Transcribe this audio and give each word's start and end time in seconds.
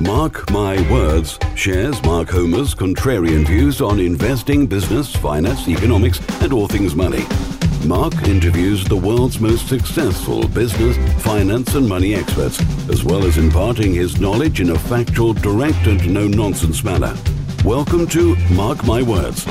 Mark 0.00 0.50
My 0.50 0.80
Words 0.90 1.38
shares 1.54 2.02
Mark 2.04 2.30
Homer's 2.30 2.74
contrarian 2.74 3.46
views 3.46 3.82
on 3.82 4.00
investing, 4.00 4.66
business, 4.66 5.14
finance, 5.14 5.68
economics, 5.68 6.20
and 6.40 6.54
all 6.54 6.66
things 6.66 6.94
money. 6.94 7.26
Mark 7.84 8.14
interviews 8.26 8.82
the 8.82 8.96
world's 8.96 9.40
most 9.40 9.68
successful 9.68 10.48
business, 10.48 10.96
finance, 11.22 11.74
and 11.74 11.86
money 11.86 12.14
experts, 12.14 12.58
as 12.88 13.04
well 13.04 13.24
as 13.24 13.36
imparting 13.36 13.92
his 13.92 14.18
knowledge 14.18 14.62
in 14.62 14.70
a 14.70 14.78
factual, 14.78 15.34
direct, 15.34 15.86
and 15.86 16.10
no 16.10 16.26
nonsense 16.26 16.82
manner. 16.82 17.14
Welcome 17.62 18.06
to 18.08 18.36
Mark 18.54 18.82
My 18.86 19.02
Words. 19.02 19.44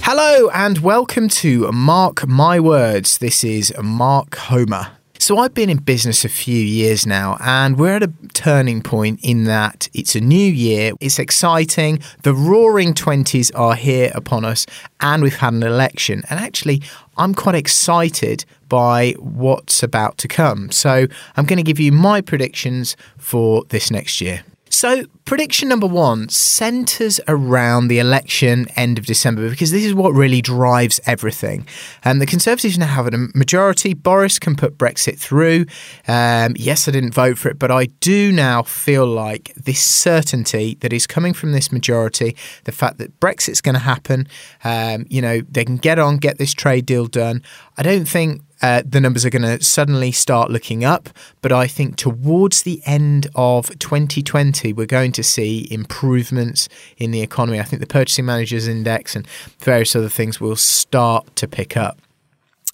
Hello 0.00 0.48
and 0.54 0.78
welcome 0.78 1.28
to 1.28 1.70
Mark 1.70 2.26
My 2.26 2.58
Words. 2.58 3.18
This 3.18 3.44
is 3.44 3.74
Mark 3.82 4.36
Homer. 4.36 4.92
So, 5.18 5.38
I've 5.38 5.54
been 5.54 5.70
in 5.70 5.76
business 5.76 6.24
a 6.24 6.28
few 6.28 6.58
years 6.58 7.06
now, 7.06 7.36
and 7.40 7.78
we're 7.78 7.94
at 7.94 8.02
a 8.02 8.12
turning 8.42 8.82
point 8.82 9.20
in 9.22 9.44
that 9.44 9.88
it's 9.94 10.16
a 10.16 10.20
new 10.20 10.36
year, 10.36 10.90
it's 10.98 11.20
exciting, 11.20 12.00
the 12.24 12.34
roaring 12.34 12.92
20s 12.92 13.52
are 13.54 13.76
here 13.76 14.10
upon 14.16 14.44
us, 14.44 14.66
and 15.00 15.22
we've 15.22 15.36
had 15.36 15.52
an 15.52 15.62
election. 15.62 16.24
And 16.28 16.40
actually, 16.40 16.82
I'm 17.16 17.34
quite 17.34 17.54
excited 17.54 18.44
by 18.68 19.12
what's 19.20 19.84
about 19.84 20.18
to 20.18 20.26
come. 20.26 20.72
So, 20.72 21.06
I'm 21.36 21.44
going 21.44 21.58
to 21.58 21.62
give 21.62 21.78
you 21.78 21.92
my 21.92 22.20
predictions 22.20 22.96
for 23.16 23.62
this 23.68 23.92
next 23.92 24.20
year. 24.20 24.42
So, 24.72 25.04
prediction 25.26 25.68
number 25.68 25.86
one 25.86 26.30
centres 26.30 27.20
around 27.28 27.88
the 27.88 27.98
election 27.98 28.66
end 28.74 28.96
of 28.96 29.04
December 29.04 29.50
because 29.50 29.70
this 29.70 29.84
is 29.84 29.92
what 29.92 30.14
really 30.14 30.40
drives 30.40 30.98
everything. 31.04 31.66
And 32.02 32.12
um, 32.12 32.18
the 32.20 32.26
Conservatives 32.26 32.78
now 32.78 32.86
have 32.86 33.06
a 33.06 33.28
majority. 33.34 33.92
Boris 33.92 34.38
can 34.38 34.56
put 34.56 34.78
Brexit 34.78 35.18
through. 35.18 35.66
Um, 36.08 36.54
yes, 36.56 36.88
I 36.88 36.90
didn't 36.90 37.12
vote 37.12 37.36
for 37.36 37.50
it, 37.50 37.58
but 37.58 37.70
I 37.70 37.86
do 38.00 38.32
now 38.32 38.62
feel 38.62 39.06
like 39.06 39.52
this 39.56 39.82
certainty 39.82 40.78
that 40.80 40.94
is 40.94 41.06
coming 41.06 41.34
from 41.34 41.52
this 41.52 41.70
majority, 41.70 42.34
the 42.64 42.72
fact 42.72 42.96
that 42.96 43.20
Brexit's 43.20 43.60
going 43.60 43.74
to 43.74 43.78
happen, 43.78 44.26
um, 44.64 45.04
you 45.10 45.20
know, 45.20 45.42
they 45.42 45.66
can 45.66 45.76
get 45.76 45.98
on, 45.98 46.16
get 46.16 46.38
this 46.38 46.54
trade 46.54 46.86
deal 46.86 47.06
done. 47.06 47.42
I 47.76 47.82
don't 47.82 48.08
think 48.08 48.40
uh, 48.62 48.82
the 48.86 49.00
numbers 49.00 49.24
are 49.24 49.30
going 49.30 49.42
to 49.42 49.62
suddenly 49.62 50.12
start 50.12 50.50
looking 50.50 50.84
up. 50.84 51.10
But 51.40 51.52
I 51.52 51.66
think 51.66 51.96
towards 51.96 52.62
the 52.62 52.80
end 52.86 53.28
of 53.34 53.76
2020, 53.78 54.72
we're 54.72 54.86
going 54.86 55.12
to 55.12 55.22
see 55.22 55.66
improvements 55.70 56.68
in 56.96 57.10
the 57.10 57.20
economy. 57.20 57.58
I 57.58 57.64
think 57.64 57.80
the 57.80 57.86
Purchasing 57.86 58.24
Managers 58.24 58.68
Index 58.68 59.16
and 59.16 59.26
various 59.58 59.96
other 59.96 60.08
things 60.08 60.40
will 60.40 60.56
start 60.56 61.34
to 61.36 61.48
pick 61.48 61.76
up. 61.76 61.98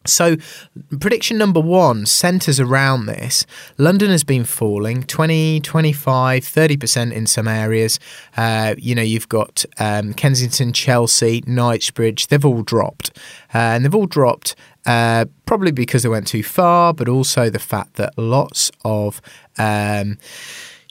So, 0.09 0.37
prediction 1.01 1.39
number 1.39 1.61
one 1.61 2.07
centres 2.07 2.59
around 2.61 3.07
this. 3.07 3.47
London 3.77 4.11
has 4.11 4.25
been 4.25 4.45
falling 4.45 5.03
20, 5.03 5.61
25, 5.61 6.43
30% 6.43 7.13
in 7.13 7.27
some 7.27 7.49
areas. 7.49 7.99
Uh, 8.37 8.75
you 8.79 8.95
know, 8.95 9.03
you've 9.03 9.29
got 9.29 9.65
um, 9.79 10.15
Kensington, 10.15 10.73
Chelsea, 10.73 11.43
Knightsbridge, 11.47 12.29
they've 12.29 12.45
all 12.45 12.63
dropped. 12.63 13.11
Uh, 13.55 13.59
and 13.59 13.85
they've 13.85 13.95
all 13.95 14.07
dropped 14.07 14.55
uh, 14.87 15.27
probably 15.45 15.71
because 15.71 16.03
they 16.03 16.09
went 16.09 16.27
too 16.27 16.43
far, 16.43 16.95
but 16.95 17.09
also 17.09 17.51
the 17.51 17.59
fact 17.59 17.95
that 17.95 18.17
lots 18.17 18.71
of. 18.85 19.21
Um, 19.59 20.19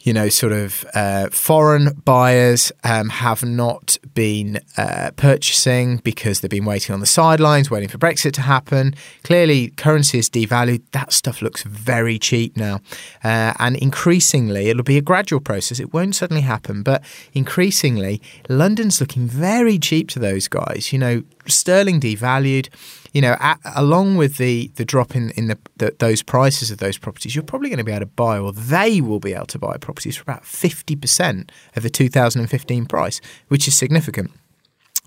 you 0.07 0.13
know, 0.13 0.29
sort 0.29 0.53
of 0.53 0.85
uh, 0.93 1.27
foreign 1.31 1.91
buyers 2.05 2.71
um, 2.85 3.09
have 3.09 3.43
not 3.43 3.97
been 4.13 4.57
uh, 4.77 5.11
purchasing 5.17 5.97
because 5.97 6.39
they've 6.39 6.49
been 6.49 6.63
waiting 6.63 6.93
on 6.93 7.01
the 7.01 7.05
sidelines, 7.05 7.69
waiting 7.69 7.89
for 7.89 7.97
Brexit 7.97 8.31
to 8.31 8.41
happen. 8.41 8.95
Clearly, 9.23 9.67
currency 9.71 10.17
is 10.17 10.29
devalued. 10.29 10.81
That 10.93 11.11
stuff 11.11 11.41
looks 11.41 11.63
very 11.63 12.17
cheap 12.17 12.55
now. 12.55 12.79
Uh, 13.21 13.51
and 13.59 13.75
increasingly, 13.75 14.69
it'll 14.69 14.81
be 14.81 14.97
a 14.97 15.01
gradual 15.01 15.41
process. 15.41 15.77
It 15.77 15.93
won't 15.93 16.15
suddenly 16.15 16.43
happen, 16.43 16.83
but 16.83 17.03
increasingly, 17.33 18.21
London's 18.47 19.01
looking 19.01 19.27
very 19.27 19.77
cheap 19.77 20.07
to 20.11 20.19
those 20.19 20.47
guys. 20.47 20.93
You 20.93 20.99
know, 20.99 21.23
sterling 21.47 21.99
devalued 21.99 22.69
you 23.17 23.21
know, 23.21 23.35
at, 23.39 23.59
along 23.75 24.17
with 24.17 24.37
the 24.37 24.69
the 24.75 24.85
drop 24.85 25.15
in 25.15 25.31
in 25.31 25.47
the, 25.47 25.57
the, 25.77 25.95
those 25.97 26.21
prices 26.21 26.69
of 26.69 26.77
those 26.77 26.99
properties, 26.99 27.33
you're 27.33 27.43
probably 27.43 27.67
going 27.67 27.79
to 27.79 27.83
be 27.83 27.91
able 27.91 28.01
to 28.01 28.05
buy, 28.05 28.37
or 28.37 28.53
they 28.53 29.01
will 29.01 29.19
be 29.19 29.33
able 29.33 29.47
to 29.47 29.57
buy 29.57 29.75
properties 29.77 30.15
for 30.17 30.21
about 30.21 30.45
fifty 30.45 30.95
percent 30.95 31.51
of 31.75 31.81
the 31.81 31.89
2015 31.89 32.85
price, 32.85 33.19
which 33.47 33.67
is 33.67 33.75
significant. 33.75 34.29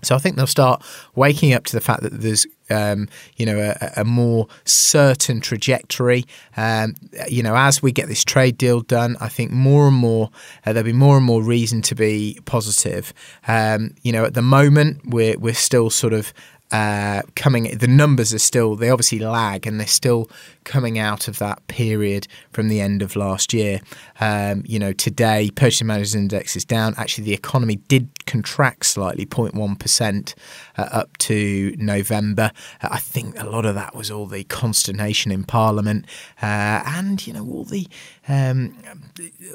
So 0.03 0.13
I 0.13 0.17
think 0.17 0.35
they'll 0.35 0.45
start 0.45 0.83
waking 1.15 1.53
up 1.53 1.63
to 1.65 1.73
the 1.73 1.79
fact 1.79 2.01
that 2.01 2.11
there's, 2.21 2.45
um, 2.69 3.07
you 3.37 3.45
know, 3.45 3.75
a, 3.79 4.01
a, 4.01 4.03
more 4.03 4.47
certain 4.65 5.39
trajectory. 5.39 6.25
Um, 6.57 6.95
you 7.29 7.43
know, 7.43 7.55
as 7.55 7.81
we 7.81 7.93
get 7.93 8.07
this 8.07 8.23
trade 8.23 8.57
deal 8.57 8.81
done, 8.81 9.15
I 9.21 9.29
think 9.29 9.51
more 9.51 9.87
and 9.87 9.95
more 9.95 10.31
uh, 10.65 10.73
there'll 10.73 10.85
be 10.85 10.91
more 10.91 11.15
and 11.15 11.25
more 11.25 11.41
reason 11.43 11.81
to 11.83 11.95
be 11.95 12.39
positive. 12.45 13.13
Um, 13.47 13.93
you 14.01 14.11
know, 14.11 14.25
at 14.25 14.33
the 14.33 14.41
moment 14.41 15.01
we're 15.05 15.37
we're 15.37 15.53
still 15.53 15.89
sort 15.89 16.13
of 16.13 16.33
uh, 16.71 17.21
coming. 17.35 17.77
The 17.77 17.87
numbers 17.87 18.33
are 18.33 18.39
still 18.39 18.75
they 18.75 18.89
obviously 18.89 19.19
lag, 19.19 19.67
and 19.67 19.79
they're 19.79 19.87
still 19.87 20.29
coming 20.63 20.99
out 20.99 21.27
of 21.27 21.39
that 21.39 21.65
period 21.67 22.27
from 22.51 22.67
the 22.67 22.81
end 22.81 23.01
of 23.01 23.15
last 23.15 23.53
year. 23.53 23.79
Um, 24.19 24.63
you 24.65 24.79
know, 24.79 24.93
today 24.93 25.49
Purchasing 25.55 25.87
Managers 25.87 26.15
Index 26.15 26.55
is 26.55 26.65
down. 26.65 26.93
Actually, 26.97 27.25
the 27.25 27.33
economy 27.33 27.75
did 27.75 28.09
contract 28.25 28.85
slightly, 28.85 29.25
0.1 29.25 29.79
percent 29.79 30.35
uh, 30.77 30.87
up 30.91 31.17
to 31.19 31.75
November. 31.77 32.51
Uh, 32.81 32.89
I 32.91 32.99
think 32.99 33.39
a 33.39 33.45
lot 33.45 33.65
of 33.65 33.75
that 33.75 33.95
was 33.95 34.11
all 34.11 34.25
the 34.25 34.43
consternation 34.45 35.31
in 35.31 35.43
Parliament, 35.43 36.05
uh, 36.41 36.83
and 36.85 37.25
you 37.25 37.33
know 37.33 37.45
all 37.45 37.65
the 37.65 37.87
um, 38.27 38.77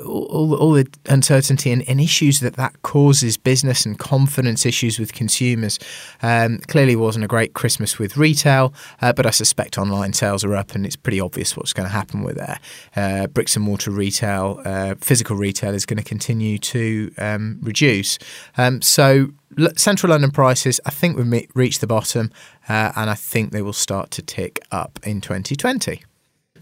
all, 0.04 0.54
all, 0.54 0.72
the 0.72 0.88
uncertainty 1.08 1.70
and, 1.70 1.88
and, 1.88 2.00
issues 2.00 2.40
that 2.40 2.54
that 2.54 2.82
causes 2.82 3.36
business 3.36 3.86
and 3.86 3.96
confidence 3.96 4.66
issues 4.66 4.98
with 4.98 5.12
consumers. 5.12 5.78
Um, 6.20 6.58
clearly, 6.66 6.96
wasn't 6.96 7.24
a 7.24 7.28
great 7.28 7.54
Christmas 7.54 7.98
with 7.98 8.16
retail, 8.16 8.74
uh, 9.00 9.12
but 9.12 9.24
I 9.24 9.30
suspect 9.30 9.78
online 9.78 10.14
sales 10.14 10.42
are 10.44 10.56
up, 10.56 10.74
and 10.74 10.84
it's 10.84 10.96
pretty 10.96 11.20
obvious 11.20 11.56
what's 11.56 11.72
going 11.72 11.86
to 11.86 11.92
happen 11.92 12.24
with 12.24 12.36
there. 12.36 12.58
Uh, 12.96 13.28
bricks 13.28 13.54
and 13.54 13.64
mortar 13.64 13.92
retail, 13.92 14.60
uh, 14.64 14.96
physical 15.00 15.36
retail 15.36 15.72
is 15.72 15.86
going 15.86 15.98
to 15.98 16.04
continue 16.04 16.58
to 16.58 17.12
um, 17.18 17.58
reduce. 17.62 18.18
Um, 18.56 18.82
so 18.82 19.28
central 19.76 20.10
London 20.10 20.32
prices, 20.32 20.80
I 20.84 20.90
think 20.90 21.16
we've 21.16 21.48
reached 21.54 21.80
the 21.80 21.86
bottom, 21.86 22.32
uh, 22.68 22.92
and 22.96 23.10
I 23.10 23.14
think 23.14 23.52
they 23.52 23.62
will 23.62 23.72
start 23.72 24.10
to 24.12 24.22
tick 24.22 24.60
up 24.72 24.98
in 25.04 25.20
2020. 25.20 26.02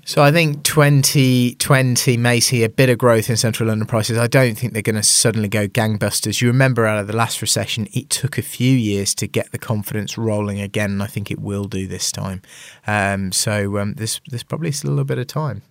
So 0.07 0.23
I 0.23 0.31
think 0.31 0.65
2020 0.65 2.19
may 2.19 2.39
see 2.39 2.63
a 2.63 2.69
bit 2.69 2.91
of 2.91 2.99
growth 2.99 3.31
in 3.31 3.39
central 3.39 3.71
London 3.71 3.87
prices. 3.87 4.19
I 4.19 4.27
don't 4.27 4.55
think 4.55 4.75
they're 4.75 4.83
going 4.83 4.97
to 4.97 5.03
suddenly 5.03 5.49
go 5.49 5.67
gangbusters. 5.67 6.43
You 6.43 6.49
remember 6.49 6.85
out 6.85 6.99
of 6.99 7.07
the 7.07 7.17
last 7.17 7.41
recession, 7.41 7.89
it 7.95 8.11
took 8.11 8.37
a 8.37 8.43
few 8.43 8.71
years 8.71 9.15
to 9.15 9.27
get 9.27 9.51
the 9.51 9.59
confidence 9.59 10.19
rolling 10.19 10.61
again, 10.61 10.91
and 10.91 11.03
I 11.03 11.07
think 11.07 11.31
it 11.31 11.39
will 11.39 11.65
do 11.65 11.87
this 11.87 12.13
time. 12.13 12.43
Um, 12.87 13.33
so 13.33 13.79
um, 13.79 13.95
there's, 13.95 14.21
there's 14.29 14.43
probably 14.43 14.73
still 14.73 14.91
a 14.91 14.93
little 14.93 15.05
bit 15.05 15.19
of 15.19 15.27
time. 15.27 15.63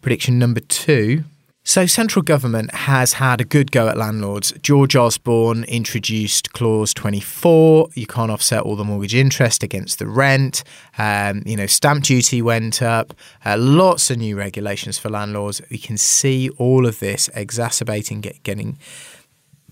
Prediction 0.00 0.38
number 0.38 0.60
two 0.60 1.24
so, 1.68 1.84
central 1.84 2.22
government 2.22 2.72
has 2.72 3.14
had 3.14 3.40
a 3.40 3.44
good 3.44 3.72
go 3.72 3.88
at 3.88 3.96
landlords. 3.96 4.54
George 4.62 4.94
Osborne 4.94 5.64
introduced 5.64 6.52
Clause 6.52 6.94
24. 6.94 7.88
You 7.94 8.06
can't 8.06 8.30
offset 8.30 8.62
all 8.62 8.76
the 8.76 8.84
mortgage 8.84 9.16
interest 9.16 9.64
against 9.64 9.98
the 9.98 10.06
rent. 10.06 10.62
Um, 10.96 11.42
you 11.44 11.56
know, 11.56 11.66
stamp 11.66 12.04
duty 12.04 12.40
went 12.40 12.82
up. 12.82 13.14
Uh, 13.44 13.56
lots 13.58 14.12
of 14.12 14.18
new 14.18 14.38
regulations 14.38 14.96
for 14.96 15.08
landlords. 15.08 15.60
We 15.68 15.78
can 15.78 15.98
see 15.98 16.50
all 16.50 16.86
of 16.86 17.00
this 17.00 17.28
exacerbating, 17.34 18.20
get, 18.20 18.44
getting 18.44 18.78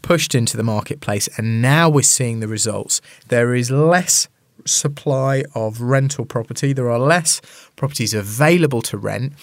pushed 0.03 0.35
into 0.35 0.57
the 0.57 0.65
marketplace. 0.65 1.29
And 1.39 1.63
now 1.63 1.89
we're 1.89 2.03
seeing 2.03 2.41
the 2.41 2.49
results. 2.49 3.01
There 3.29 3.55
is 3.55 3.71
less 3.71 4.27
supply 4.65 5.45
of 5.55 5.81
rental 5.81 6.25
property. 6.25 6.73
There 6.73 6.91
are 6.91 6.99
less 6.99 7.41
properties 7.77 8.15
available 8.15 8.83
to 8.83 8.99
rent 8.99 9.35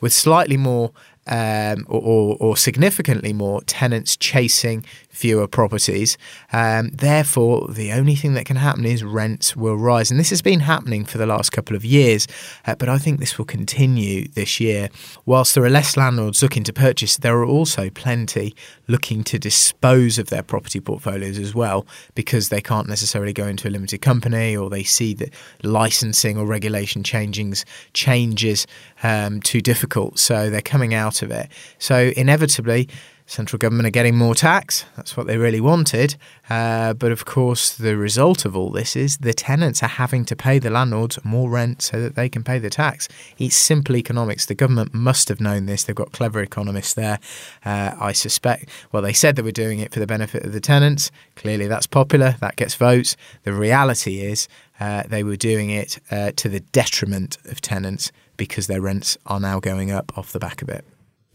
with 0.00 0.12
slightly 0.12 0.56
more 0.56 0.92
um, 1.26 1.86
or, 1.88 2.36
or, 2.40 2.56
significantly 2.56 3.32
more 3.32 3.62
tenants 3.62 4.16
chasing 4.16 4.84
fewer 5.10 5.46
properties. 5.46 6.16
Um, 6.52 6.90
therefore, 6.92 7.68
the 7.68 7.92
only 7.92 8.14
thing 8.14 8.34
that 8.34 8.46
can 8.46 8.56
happen 8.56 8.86
is 8.86 9.04
rents 9.04 9.56
will 9.56 9.76
rise. 9.76 10.10
And 10.10 10.18
this 10.18 10.30
has 10.30 10.40
been 10.40 10.60
happening 10.60 11.04
for 11.04 11.18
the 11.18 11.26
last 11.26 11.50
couple 11.50 11.76
of 11.76 11.84
years, 11.84 12.26
uh, 12.66 12.76
but 12.76 12.88
I 12.88 12.96
think 12.96 13.18
this 13.18 13.36
will 13.36 13.44
continue 13.44 14.28
this 14.28 14.60
year. 14.60 14.88
Whilst 15.26 15.54
there 15.54 15.64
are 15.64 15.70
less 15.70 15.96
landlords 15.96 16.42
looking 16.42 16.64
to 16.64 16.72
purchase, 16.72 17.16
there 17.16 17.36
are 17.36 17.44
also 17.44 17.90
plenty 17.90 18.54
looking 18.86 19.24
to 19.24 19.38
dispose 19.38 20.18
of 20.18 20.28
their 20.30 20.42
property 20.42 20.80
portfolios 20.80 21.38
as 21.38 21.54
well 21.54 21.86
because 22.14 22.48
they 22.48 22.60
can't 22.60 22.88
necessarily 22.88 23.32
go 23.32 23.46
into 23.46 23.68
a 23.68 23.70
limited 23.70 24.00
company 24.00 24.56
or 24.56 24.70
they 24.70 24.84
see 24.84 25.12
that 25.14 25.34
licensing 25.62 26.38
or 26.38 26.46
regulation 26.46 27.02
changings 27.02 27.64
changes 27.94 28.66
um, 29.02 29.40
too 29.40 29.60
difficult. 29.60 30.18
So 30.18 30.50
they're 30.50 30.62
coming 30.62 30.94
out 30.94 31.22
of 31.22 31.30
it. 31.30 31.48
So 31.78 32.12
inevitably, 32.16 32.88
central 33.30 33.58
government 33.58 33.86
are 33.86 33.90
getting 33.90 34.16
more 34.16 34.34
tax. 34.34 34.84
That's 34.96 35.16
what 35.16 35.28
they 35.28 35.36
really 35.36 35.60
wanted. 35.60 36.16
Uh, 36.48 36.94
but 36.94 37.12
of 37.12 37.24
course, 37.24 37.76
the 37.76 37.96
result 37.96 38.44
of 38.44 38.56
all 38.56 38.70
this 38.70 38.96
is 38.96 39.18
the 39.18 39.32
tenants 39.32 39.84
are 39.84 39.88
having 39.88 40.24
to 40.24 40.34
pay 40.34 40.58
the 40.58 40.68
landlords 40.68 41.16
more 41.24 41.48
rent 41.48 41.80
so 41.80 42.00
that 42.00 42.16
they 42.16 42.28
can 42.28 42.42
pay 42.42 42.58
the 42.58 42.70
tax. 42.70 43.08
It's 43.38 43.54
simple 43.54 43.94
economics. 43.94 44.46
The 44.46 44.56
government 44.56 44.92
must 44.92 45.28
have 45.28 45.40
known 45.40 45.66
this. 45.66 45.84
They've 45.84 45.94
got 45.94 46.10
clever 46.10 46.42
economists 46.42 46.94
there. 46.94 47.20
Uh, 47.64 47.94
I 48.00 48.10
suspect, 48.10 48.68
well, 48.90 49.00
they 49.00 49.12
said 49.12 49.36
they 49.36 49.42
were 49.42 49.52
doing 49.52 49.78
it 49.78 49.92
for 49.92 50.00
the 50.00 50.08
benefit 50.08 50.44
of 50.44 50.52
the 50.52 50.60
tenants. 50.60 51.12
Clearly, 51.36 51.68
that's 51.68 51.86
popular. 51.86 52.34
That 52.40 52.56
gets 52.56 52.74
votes. 52.74 53.16
The 53.44 53.52
reality 53.52 54.22
is 54.22 54.48
uh, 54.80 55.04
they 55.06 55.22
were 55.22 55.36
doing 55.36 55.70
it 55.70 56.00
uh, 56.10 56.32
to 56.32 56.48
the 56.48 56.60
detriment 56.60 57.38
of 57.44 57.60
tenants 57.60 58.10
because 58.36 58.66
their 58.66 58.80
rents 58.80 59.16
are 59.26 59.38
now 59.38 59.60
going 59.60 59.92
up 59.92 60.18
off 60.18 60.32
the 60.32 60.40
back 60.40 60.62
of 60.62 60.68
it 60.68 60.84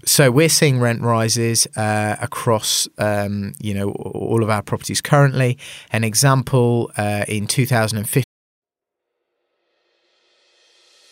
so 0.05 0.31
we're 0.31 0.49
seeing 0.49 0.79
rent 0.79 1.01
rises 1.01 1.67
uh, 1.75 2.15
across, 2.21 2.87
um, 2.97 3.53
you 3.59 3.73
know, 3.73 3.89
all 3.91 4.43
of 4.43 4.49
our 4.49 4.61
properties 4.61 5.01
currently. 5.01 5.57
An 5.91 6.03
example 6.03 6.91
uh, 6.97 7.25
in 7.27 7.47
2015. 7.47 8.23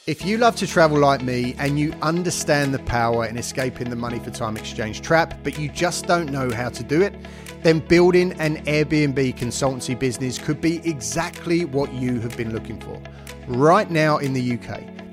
If 0.06 0.26
you 0.26 0.38
love 0.38 0.58
to 0.58 0.68
travel 0.68 1.00
like 1.00 1.22
me 1.22 1.56
and 1.58 1.80
you 1.80 1.94
understand 2.02 2.74
the 2.74 2.80
power 2.80 3.26
in 3.26 3.38
escaping 3.38 3.90
the 3.90 3.96
money 3.96 4.20
for 4.20 4.32
time 4.32 4.58
exchange 4.58 5.02
trap, 5.02 5.40
but 5.44 5.58
you 5.58 5.70
just 5.70 6.08
don't 6.08 6.30
know 6.30 6.52
how 6.52 6.68
to 6.70 6.84
do 6.84 7.02
it, 7.02 7.16
then 7.62 7.80
building 7.80 8.34
an 8.34 8.58
Airbnb 8.66 9.38
consultancy 9.38 9.98
business 9.98 10.38
could 10.38 10.60
be 10.60 10.86
exactly 10.88 11.64
what 11.64 11.94
you 11.94 12.20
have 12.20 12.36
been 12.36 12.52
looking 12.52 12.82
for. 12.82 13.02
Right 13.48 13.90
now 13.90 14.18
in 14.18 14.34
the 14.34 14.58
UK, 14.58 14.93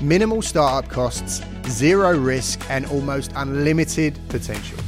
minimal 0.00 0.42
startup 0.42 0.90
costs, 0.90 1.42
zero 1.68 2.16
risk, 2.16 2.60
and 2.70 2.86
almost 2.86 3.32
unlimited 3.36 4.18
potential. 4.28 4.78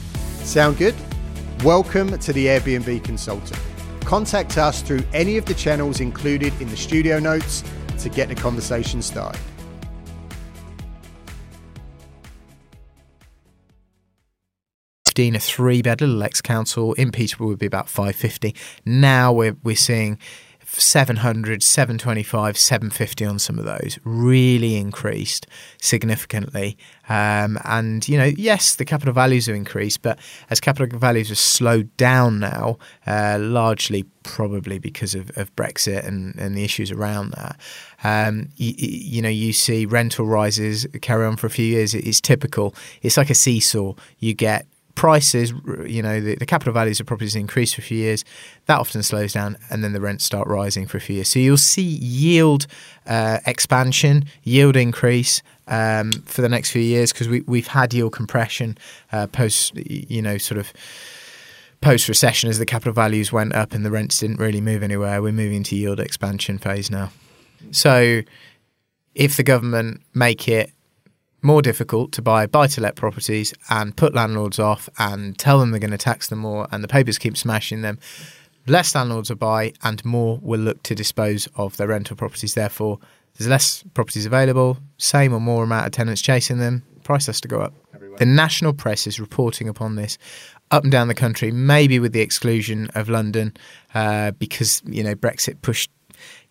Sound 0.44 0.78
good? 0.78 0.94
Welcome 1.64 2.18
to 2.18 2.32
the 2.32 2.46
Airbnb 2.46 3.04
Consultant. 3.04 3.60
Contact 4.00 4.58
us 4.58 4.82
through 4.82 5.02
any 5.12 5.36
of 5.36 5.44
the 5.44 5.54
channels 5.54 6.00
included 6.00 6.52
in 6.60 6.68
the 6.68 6.76
studio 6.76 7.18
notes 7.18 7.62
to 7.98 8.08
get 8.08 8.28
the 8.28 8.34
conversation 8.34 9.00
started. 9.02 9.40
a 15.18 15.38
three 15.38 15.82
bed 15.82 16.00
little 16.00 16.22
ex 16.22 16.40
council 16.40 16.94
in 16.94 17.12
Peterborough 17.12 17.48
would 17.48 17.58
be 17.58 17.66
about 17.66 17.88
550. 17.88 18.56
Now 18.84 19.32
we're, 19.32 19.56
we're 19.62 19.76
seeing 19.76 20.18
700, 20.80 21.62
725, 21.62 22.56
750 22.56 23.24
on 23.24 23.38
some 23.38 23.58
of 23.58 23.64
those 23.64 23.98
really 24.04 24.76
increased 24.76 25.46
significantly. 25.80 26.76
Um, 27.08 27.58
and, 27.64 28.08
you 28.08 28.16
know, 28.16 28.32
yes, 28.36 28.74
the 28.76 28.84
capital 28.84 29.12
values 29.12 29.46
have 29.46 29.56
increased, 29.56 30.02
but 30.02 30.18
as 30.50 30.60
capital 30.60 30.98
values 30.98 31.28
have 31.28 31.38
slowed 31.38 31.94
down 31.96 32.40
now, 32.40 32.78
uh, 33.06 33.38
largely 33.40 34.04
probably 34.22 34.78
because 34.78 35.14
of, 35.14 35.36
of 35.36 35.54
Brexit 35.56 36.06
and, 36.06 36.34
and 36.36 36.56
the 36.56 36.64
issues 36.64 36.90
around 36.90 37.32
that, 37.32 37.60
um, 38.04 38.48
you, 38.56 38.72
you, 38.76 39.22
know, 39.22 39.28
you 39.28 39.52
see 39.52 39.84
rental 39.84 40.26
rises 40.26 40.86
carry 41.02 41.26
on 41.26 41.36
for 41.36 41.46
a 41.46 41.50
few 41.50 41.66
years. 41.66 41.94
It's 41.94 42.20
typical. 42.20 42.74
It's 43.02 43.16
like 43.16 43.30
a 43.30 43.34
seesaw. 43.34 43.94
You 44.18 44.34
get 44.34 44.66
prices, 44.94 45.52
you 45.86 46.02
know, 46.02 46.20
the, 46.20 46.36
the, 46.36 46.46
capital 46.46 46.72
values 46.72 47.00
of 47.00 47.06
properties 47.06 47.34
increase 47.34 47.72
for 47.72 47.80
a 47.80 47.84
few 47.84 47.98
years, 47.98 48.24
that 48.66 48.78
often 48.78 49.02
slows 49.02 49.32
down, 49.32 49.56
and 49.70 49.82
then 49.82 49.92
the 49.92 50.00
rents 50.00 50.24
start 50.24 50.46
rising 50.48 50.86
for 50.86 50.98
a 50.98 51.00
few 51.00 51.16
years. 51.16 51.28
So 51.28 51.38
you'll 51.38 51.56
see 51.56 51.82
yield 51.82 52.66
uh, 53.06 53.38
expansion, 53.46 54.26
yield 54.42 54.76
increase 54.76 55.42
um, 55.68 56.12
for 56.26 56.42
the 56.42 56.48
next 56.48 56.70
few 56.70 56.82
years 56.82 57.12
because 57.12 57.28
we, 57.28 57.40
we've 57.42 57.68
had 57.68 57.94
yield 57.94 58.12
compression 58.12 58.76
uh, 59.12 59.26
post, 59.26 59.74
you 59.76 60.22
know, 60.22 60.38
sort 60.38 60.58
of 60.58 60.72
post 61.80 62.08
recession 62.08 62.48
as 62.48 62.58
the 62.58 62.66
capital 62.66 62.92
values 62.92 63.32
went 63.32 63.54
up 63.54 63.72
and 63.72 63.84
the 63.84 63.90
rents 63.90 64.18
didn't 64.18 64.38
really 64.38 64.60
move 64.60 64.82
anywhere. 64.82 65.20
We're 65.20 65.32
moving 65.32 65.62
to 65.64 65.76
yield 65.76 66.00
expansion 66.00 66.58
phase 66.58 66.90
now. 66.90 67.10
So 67.70 68.22
if 69.14 69.36
the 69.36 69.42
government 69.42 70.02
make 70.14 70.48
it 70.48 70.70
more 71.42 71.62
difficult 71.62 72.12
to 72.12 72.22
buy 72.22 72.46
buy 72.46 72.66
to 72.68 72.80
let 72.80 72.96
properties 72.96 73.52
and 73.68 73.96
put 73.96 74.14
landlords 74.14 74.58
off 74.58 74.88
and 74.98 75.38
tell 75.38 75.58
them 75.58 75.70
they're 75.70 75.80
going 75.80 75.90
to 75.90 75.98
tax 75.98 76.28
them 76.28 76.38
more, 76.38 76.66
and 76.70 76.82
the 76.82 76.88
papers 76.88 77.18
keep 77.18 77.36
smashing 77.36 77.82
them. 77.82 77.98
Less 78.66 78.94
landlords 78.94 79.28
will 79.28 79.36
buy, 79.36 79.72
and 79.82 80.04
more 80.04 80.38
will 80.40 80.60
look 80.60 80.82
to 80.84 80.94
dispose 80.94 81.48
of 81.56 81.76
their 81.76 81.88
rental 81.88 82.16
properties. 82.16 82.54
Therefore, 82.54 82.98
there's 83.36 83.48
less 83.48 83.82
properties 83.94 84.26
available, 84.26 84.78
same 84.98 85.32
or 85.32 85.40
more 85.40 85.64
amount 85.64 85.86
of 85.86 85.92
tenants 85.92 86.22
chasing 86.22 86.58
them. 86.58 86.84
Price 87.02 87.26
has 87.26 87.40
to 87.40 87.48
go 87.48 87.60
up. 87.60 87.74
Everywhere. 87.94 88.18
The 88.18 88.26
national 88.26 88.72
press 88.72 89.06
is 89.06 89.18
reporting 89.18 89.68
upon 89.68 89.96
this 89.96 90.16
up 90.70 90.84
and 90.84 90.92
down 90.92 91.08
the 91.08 91.14
country, 91.14 91.50
maybe 91.50 91.98
with 91.98 92.12
the 92.12 92.20
exclusion 92.20 92.88
of 92.94 93.08
London, 93.08 93.54
uh, 93.94 94.30
because 94.32 94.82
you 94.86 95.02
know 95.02 95.14
Brexit 95.14 95.60
pushed 95.62 95.90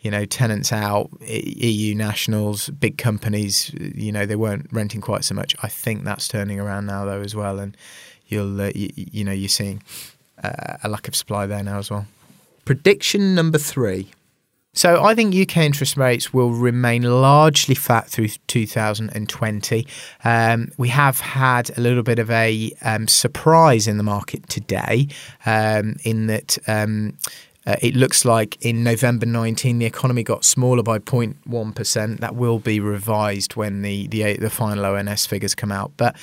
you 0.01 0.09
know, 0.09 0.25
tenants 0.25 0.73
out, 0.73 1.09
EU 1.21 1.95
nationals, 1.95 2.69
big 2.69 2.97
companies, 2.97 3.71
you 3.73 4.11
know, 4.11 4.25
they 4.25 4.35
weren't 4.35 4.67
renting 4.71 4.99
quite 4.99 5.23
so 5.23 5.35
much. 5.35 5.55
I 5.61 5.67
think 5.67 6.03
that's 6.03 6.27
turning 6.27 6.59
around 6.59 6.87
now 6.87 7.05
though 7.05 7.21
as 7.21 7.35
well, 7.35 7.59
and 7.59 7.77
you'll, 8.27 8.59
uh, 8.59 8.71
you, 8.73 8.89
you, 8.95 9.23
know, 9.23 9.31
you're 9.31 9.47
seeing 9.47 9.83
uh, 10.43 10.77
a 10.83 10.89
lack 10.89 11.07
of 11.07 11.15
supply 11.15 11.45
there 11.45 11.63
now 11.63 11.77
as 11.77 11.91
well. 11.91 12.07
Prediction 12.65 13.35
number 13.35 13.59
three. 13.59 14.09
So 14.73 15.03
I 15.03 15.15
think 15.15 15.35
UK 15.35 15.57
interest 15.57 15.97
rates 15.97 16.33
will 16.33 16.51
remain 16.51 17.03
largely 17.03 17.75
flat 17.75 18.07
through 18.07 18.29
2020. 18.47 19.87
Um, 20.23 20.71
we 20.77 20.87
have 20.87 21.19
had 21.19 21.77
a 21.77 21.81
little 21.81 22.03
bit 22.03 22.19
of 22.19 22.31
a 22.31 22.71
um, 22.81 23.09
surprise 23.09 23.85
in 23.87 23.97
the 23.97 24.03
market 24.03 24.47
today, 24.47 25.09
um, 25.45 25.97
in 26.05 26.27
that 26.27 26.57
um, 26.67 27.17
uh, 27.65 27.75
it 27.81 27.95
looks 27.95 28.25
like 28.25 28.57
in 28.65 28.83
November 28.83 29.25
19, 29.25 29.79
the 29.79 29.85
economy 29.85 30.23
got 30.23 30.43
smaller 30.43 30.81
by 30.81 30.99
0.1%. 30.99 32.19
That 32.19 32.35
will 32.35 32.59
be 32.59 32.79
revised 32.79 33.55
when 33.55 33.81
the, 33.81 34.07
the, 34.07 34.37
the 34.37 34.49
final 34.49 34.85
ONS 34.85 35.25
figures 35.25 35.53
come 35.53 35.71
out. 35.71 35.91
But 35.97 36.15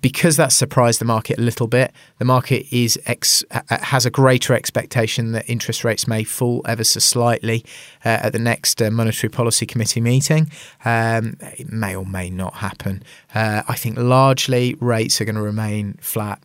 because 0.00 0.36
that 0.36 0.52
surprised 0.52 1.00
the 1.00 1.04
market 1.04 1.38
a 1.38 1.42
little 1.42 1.66
bit, 1.66 1.92
the 2.18 2.24
market 2.24 2.66
is 2.74 2.98
ex, 3.06 3.44
has 3.68 4.04
a 4.04 4.10
greater 4.10 4.52
expectation 4.54 5.32
that 5.32 5.48
interest 5.48 5.84
rates 5.84 6.06
may 6.06 6.24
fall 6.24 6.62
ever 6.66 6.84
so 6.84 7.00
slightly 7.00 7.64
uh, 8.04 8.20
at 8.22 8.32
the 8.32 8.38
next 8.38 8.82
uh, 8.82 8.90
Monetary 8.90 9.30
Policy 9.30 9.66
Committee 9.66 10.00
meeting. 10.00 10.50
Um, 10.84 11.36
it 11.40 11.72
may 11.72 11.94
or 11.94 12.04
may 12.04 12.30
not 12.30 12.54
happen. 12.54 13.02
Uh, 13.34 13.62
I 13.68 13.76
think 13.76 13.98
largely 13.98 14.76
rates 14.80 15.20
are 15.20 15.24
going 15.24 15.36
to 15.36 15.42
remain 15.42 15.94
flat 16.00 16.40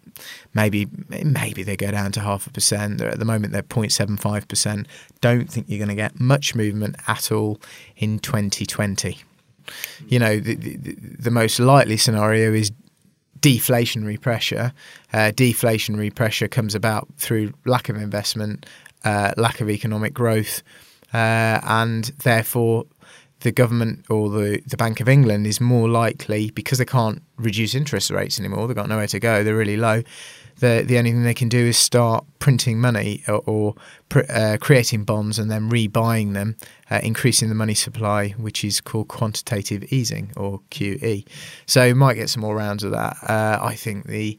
maybe 0.54 0.88
maybe 1.24 1.64
they 1.64 1.76
go 1.76 1.92
down 1.92 2.12
to 2.14 2.20
half 2.20 2.48
a 2.48 2.50
percent. 2.50 3.02
At 3.02 3.20
the 3.20 3.26
moment, 3.26 3.54
they're 3.54 3.64
0.75 3.64 4.48
percent. 4.48 4.88
Don't 5.22 5.50
think 5.50 5.68
you're 5.70 5.80
going 5.80 5.90
to 5.90 5.96
get 5.96 6.20
much 6.20 6.56
movement 6.56 6.96
at 7.08 7.32
all 7.32 7.60
in 7.98 8.20
2020. 8.20 9.18
You 10.08 10.20
know, 10.20 10.40
the, 10.40 10.56
the, 10.56 10.96
the 11.20 11.32
most 11.32 11.60
likely 11.60 11.98
scenario 11.98 12.54
is 12.54 12.72
deflationary 13.40 14.20
pressure. 14.20 14.74
Uh, 15.14 15.32
deflationary 15.34 16.14
pressure 16.14 16.48
comes 16.48 16.76
about 16.76 17.08
through 17.18 17.54
lack 17.66 17.90
of 17.90 17.98
investment, 17.98 18.66
uh, 19.04 19.34
lack 19.38 19.62
of 19.62 19.70
economic 19.70 20.14
growth, 20.14 20.64
uh, 21.14 21.60
and 21.64 22.06
therefore 22.24 22.86
the 23.42 23.52
government 23.52 24.06
or 24.10 24.30
the, 24.30 24.62
the 24.68 24.78
Bank 24.78 25.00
of 25.00 25.10
England 25.10 25.46
is 25.46 25.60
more 25.60 25.90
likely 25.90 26.52
because 26.52 26.78
they 26.78 26.86
can't 26.86 27.22
reduce 27.38 27.76
interest 27.76 28.12
rates 28.12 28.40
anymore. 28.40 28.68
They've 28.68 28.76
got 28.76 28.88
nowhere 28.88 29.08
to 29.08 29.20
go. 29.20 29.44
They're 29.44 29.56
really 29.56 29.78
low. 29.78 30.04
The 30.60 30.84
the 30.86 30.98
only 31.00 31.12
thing 31.12 31.24
they 31.24 31.34
can 31.34 31.50
do 31.50 31.66
is 31.66 31.78
start 31.78 32.24
printing 32.38 32.80
money 32.80 33.24
or, 33.28 33.42
or 33.46 33.76
uh, 34.30 34.58
creating 34.62 35.06
bonds 35.06 35.40
and 35.40 35.50
then 35.50 35.72
rebuying 35.72 36.34
them, 36.34 36.56
uh, 36.92 37.00
increasing 37.02 37.50
the 37.50 37.56
money 37.56 37.74
supply, 37.74 38.30
which 38.32 38.64
is 38.64 38.80
called 38.80 39.08
quantitative 39.08 39.92
easing 39.92 40.32
or 40.38 40.60
QE. 40.70 41.26
So 41.66 41.86
you 41.86 41.96
might 41.96 42.14
get 42.16 42.30
some 42.30 42.42
more 42.42 42.56
rounds 42.56 42.84
of 42.84 42.92
that. 42.92 43.18
Uh, 43.28 43.60
I 43.62 43.76
think 43.76 44.06
the 44.06 44.38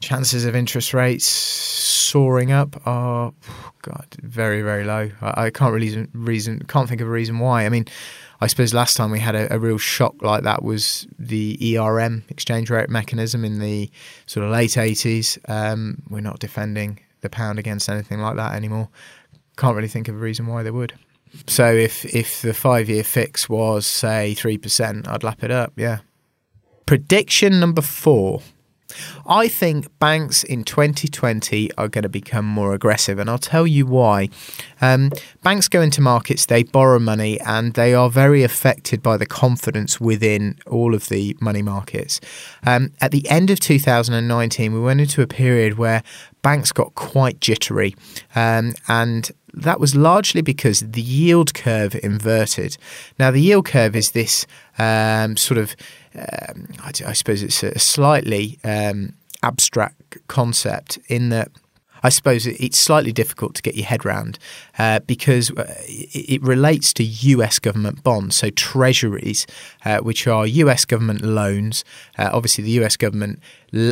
chances 0.00 0.46
of 0.46 0.56
interest 0.56 0.94
rates 0.94 1.26
soaring 1.26 2.52
up 2.52 2.80
are 2.86 3.34
God 3.82 4.06
very 4.22 4.62
very 4.62 4.84
low. 4.84 5.10
I, 5.20 5.46
I 5.46 5.50
can't 5.50 5.74
really 5.74 6.06
reason 6.14 6.60
can't 6.68 6.88
think 6.88 7.02
of 7.02 7.08
a 7.08 7.10
reason 7.10 7.38
why. 7.38 7.66
I 7.66 7.68
mean, 7.68 7.84
I 8.40 8.46
suppose 8.46 8.72
last 8.72 8.96
time 8.96 9.10
we 9.10 9.18
had 9.18 9.34
a, 9.34 9.54
a, 9.54 9.58
real 9.58 9.76
shock 9.76 10.22
like 10.22 10.44
that 10.44 10.62
was 10.62 11.06
the 11.18 11.76
ERM 11.76 12.24
exchange 12.28 12.70
rate 12.70 12.88
mechanism 12.88 13.44
in 13.44 13.58
the 13.58 13.90
sort 14.24 14.46
of 14.46 14.52
late 14.52 14.70
80s. 14.70 15.38
Um, 15.48 16.02
we're 16.08 16.20
not 16.20 16.38
defending 16.38 17.00
the 17.20 17.28
pound 17.28 17.58
against 17.58 17.88
anything 17.90 18.20
like 18.20 18.36
that 18.36 18.54
anymore. 18.54 18.88
can't 19.58 19.76
really 19.76 19.88
think 19.88 20.08
of 20.08 20.14
a 20.14 20.18
reason 20.18 20.46
why 20.46 20.62
they 20.62 20.70
would. 20.70 20.94
So 21.46 21.72
if 21.72 22.04
if 22.06 22.42
the 22.42 22.54
five 22.54 22.88
year 22.88 23.04
fix 23.04 23.48
was 23.48 23.86
say 23.86 24.34
three 24.34 24.58
percent, 24.58 25.06
I'd 25.06 25.22
lap 25.22 25.44
it 25.44 25.50
up. 25.50 25.72
Yeah. 25.76 25.98
Prediction 26.86 27.60
number 27.60 27.82
four. 27.82 28.42
I 29.26 29.48
think 29.48 29.86
banks 29.98 30.42
in 30.42 30.64
2020 30.64 31.72
are 31.76 31.88
going 31.88 32.02
to 32.02 32.08
become 32.08 32.44
more 32.44 32.74
aggressive, 32.74 33.18
and 33.18 33.28
I'll 33.28 33.38
tell 33.38 33.66
you 33.66 33.86
why. 33.86 34.28
Um, 34.80 35.10
banks 35.42 35.68
go 35.68 35.80
into 35.80 36.00
markets, 36.00 36.46
they 36.46 36.62
borrow 36.62 36.98
money, 36.98 37.40
and 37.40 37.74
they 37.74 37.94
are 37.94 38.10
very 38.10 38.42
affected 38.42 39.02
by 39.02 39.16
the 39.16 39.26
confidence 39.26 40.00
within 40.00 40.58
all 40.66 40.94
of 40.94 41.08
the 41.08 41.36
money 41.40 41.62
markets. 41.62 42.20
Um, 42.66 42.92
at 43.00 43.10
the 43.10 43.28
end 43.28 43.50
of 43.50 43.60
2019, 43.60 44.72
we 44.72 44.80
went 44.80 45.00
into 45.00 45.22
a 45.22 45.26
period 45.26 45.78
where 45.78 46.02
banks 46.42 46.72
got 46.72 46.94
quite 46.94 47.40
jittery, 47.40 47.94
um, 48.34 48.74
and 48.88 49.30
that 49.52 49.80
was 49.80 49.94
largely 49.94 50.42
because 50.42 50.80
the 50.80 51.02
yield 51.02 51.54
curve 51.54 51.96
inverted. 52.02 52.76
Now, 53.18 53.30
the 53.30 53.40
yield 53.40 53.66
curve 53.66 53.96
is 53.96 54.12
this 54.12 54.46
um, 54.80 55.36
sort 55.36 55.58
of 55.58 55.76
um, 56.14 56.68
I, 56.80 56.90
I, 57.06 57.12
suppose 57.12 57.42
it's 57.42 57.62
a 57.62 57.78
slightly 57.78 58.58
um, 58.64 59.14
abstract 59.42 60.18
concept 60.26 60.98
in 61.08 61.28
that. 61.28 61.50
I 62.02 62.08
suppose 62.08 62.46
it's 62.46 62.78
slightly 62.78 63.12
difficult 63.12 63.54
to 63.56 63.62
get 63.62 63.74
your 63.74 63.84
head 63.84 64.06
around 64.06 64.38
uh, 64.78 65.00
because 65.00 65.50
uh, 65.50 65.66
it 65.86 66.42
relates 66.42 66.94
to 66.94 67.04
US 67.04 67.58
government 67.58 68.02
bonds, 68.02 68.36
so 68.36 68.48
treasuries, 68.48 69.46
uh, 69.84 69.98
which 69.98 70.26
are 70.26 70.46
US 70.46 70.86
government 70.86 71.20
loans. 71.20 71.84
Uh, 72.16 72.30
obviously, 72.32 72.64
the 72.64 72.82
US 72.82 72.96
government 72.96 73.38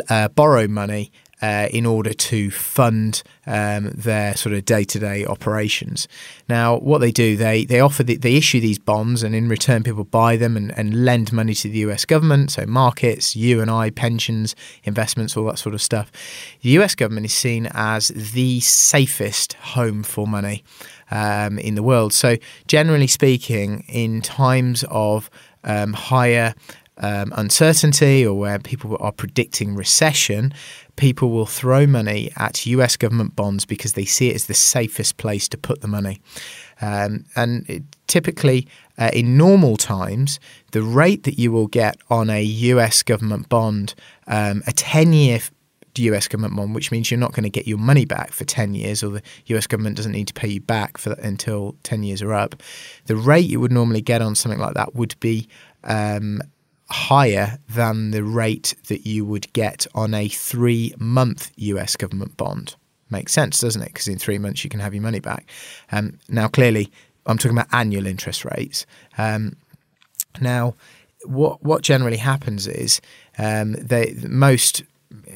uh, 0.09 0.29
borrow 0.29 0.67
money 0.67 1.13
uh, 1.41 1.69
in 1.71 1.87
order 1.87 2.13
to 2.13 2.51
fund 2.51 3.23
um, 3.47 3.91
their 3.91 4.37
sort 4.37 4.55
of 4.55 4.65
day-to-day 4.65 5.25
operations. 5.25 6.09
Now, 6.49 6.79
what 6.79 6.99
they 6.99 7.13
do, 7.13 7.37
they 7.37 7.65
they 7.65 7.81
offer 7.81 8.03
the, 8.03 8.17
they 8.17 8.37
issue 8.37 8.61
these 8.61 8.79
bonds, 8.79 9.23
and 9.23 9.35
in 9.35 9.49
return, 9.49 9.83
people 9.83 10.05
buy 10.05 10.37
them 10.37 10.57
and, 10.57 10.77
and 10.77 11.05
lend 11.05 11.33
money 11.33 11.55
to 11.55 11.69
the 11.69 11.79
U.S. 11.79 12.05
government. 12.05 12.51
So 12.51 12.67
markets, 12.67 13.37
you 13.37 13.61
and 13.61 13.71
I, 13.71 13.91
pensions, 13.91 14.57
investments, 14.85 15.37
all 15.37 15.45
that 15.47 15.59
sort 15.59 15.75
of 15.75 15.83
stuff. 15.83 16.11
The 16.63 16.71
U.S. 16.71 16.95
government 16.95 17.27
is 17.27 17.35
seen 17.35 17.69
as 17.73 18.09
the 18.09 18.61
safest 18.61 19.55
home 19.55 20.03
for 20.03 20.27
money 20.27 20.65
um, 21.11 21.59
in 21.59 21.75
the 21.75 21.83
world. 21.83 22.13
So, 22.13 22.37
generally 22.67 23.07
speaking, 23.07 23.85
in 23.89 24.23
times 24.23 24.85
of 24.91 25.31
um, 25.65 25.93
higher 25.93 26.55
um, 26.99 27.33
uncertainty 27.37 28.27
or 28.27 28.39
where 28.39 28.59
people 28.59 28.97
are 29.01 29.13
predicting 29.13 29.75
recession, 29.75 30.53
people 30.99 31.31
will 31.31 31.47
throw 31.47 31.87
money 31.87 32.31
at 32.37 32.67
US 32.67 32.97
government 32.97 33.35
bonds 33.37 33.65
because 33.65 33.95
they 33.95 34.05
see 34.05 34.31
it 34.31 34.35
as 34.35 34.47
the 34.47 34.55
safest 34.55 35.17
place 35.17 35.49
to 35.49 35.57
put 35.57 35.81
the 35.81 35.89
money. 35.89 36.21
Um, 36.81 37.25
and 37.37 37.65
it, 37.71 37.85
typically, 38.09 38.67
uh, 38.99 39.11
in 39.13 39.39
normal 39.39 39.77
times, 39.77 40.41
the 40.73 40.83
rate 40.83 41.23
that 41.23 41.39
you 41.39 41.53
will 41.53 41.69
get 41.69 41.97
on 42.11 42.29
a 42.29 42.43
US 42.43 43.03
government 43.05 43.49
bond, 43.49 43.95
um, 44.27 44.63
a 44.67 44.73
10 44.73 45.13
year 45.13 45.41
US 45.95 46.29
government 46.29 46.55
bond, 46.55 46.75
which 46.75 46.91
means 46.91 47.11
you're 47.11 47.19
not 47.19 47.33
going 47.33 47.45
to 47.45 47.51
get 47.51 47.67
your 47.67 47.79
money 47.79 48.05
back 48.05 48.33
for 48.33 48.45
10 48.45 48.75
years, 48.75 49.03
or 49.03 49.11
the 49.11 49.23
US 49.47 49.67
government 49.67 49.97
doesn't 49.97 50.13
need 50.13 50.29
to 50.29 50.35
pay 50.35 50.49
you 50.49 50.61
back 50.61 50.99
for 50.99 51.13
until 51.15 51.77
10 51.85 52.03
years 52.03 52.23
are 52.23 52.35
up. 52.35 52.61
The 53.07 53.17
rate 53.17 53.47
you 53.47 53.61
would 53.61 53.73
normally 53.73 54.01
get 54.01 54.23
on 54.23 54.35
something 54.35 54.61
like 54.61 54.75
that 54.75 54.95
would 54.95 55.19
be 55.21 55.49
um, 55.85 56.41
higher 56.91 57.59
than 57.69 58.11
the 58.11 58.25
rate 58.25 58.75
that 58.89 59.07
you 59.07 59.25
would 59.25 59.53
get 59.53 59.87
on 59.95 60.15
a 60.15 60.29
three 60.29 60.95
month 60.99 61.51
US 61.57 61.97
government 61.97 62.37
bond. 62.37 62.77
Makes 63.11 63.33
sense, 63.33 63.61
doesn't 63.61 63.83
it? 63.83 63.89
Because 63.89 64.09
in 64.09 64.19
three 64.19 64.39
months 64.39 64.65
you 64.65 64.71
can 64.71 64.81
have 64.81 64.95
your 64.95 65.03
money 65.03 65.21
back. 65.21 65.47
Um, 65.93 66.19
now, 66.29 66.49
clearly, 66.49 66.91
I'm 67.27 67.39
talking 67.39 67.57
about 67.57 67.73
annual 67.73 68.07
interest 68.07 68.45
rates. 68.45 68.87
Um, 69.17 69.57
now, 70.41 70.75
what 71.25 71.63
what 71.63 71.83
generally 71.83 72.17
happens 72.17 72.67
is 72.67 73.01
um, 73.39 73.73
they 73.73 74.15
most 74.27 74.83